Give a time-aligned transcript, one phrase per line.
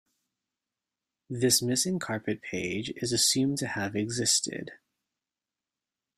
[1.29, 4.71] This missing carpet page is assumed to have existed.